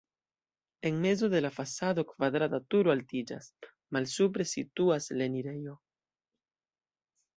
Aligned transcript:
En 0.81 0.99
mezo 1.03 1.29
de 1.33 1.41
la 1.45 1.51
fasado 1.57 2.05
kvadrata 2.13 2.59
turo 2.75 2.93
altiĝas, 2.95 3.51
malsupre 3.99 4.49
situas 4.53 5.11
la 5.21 5.29
enirejo. 5.33 5.77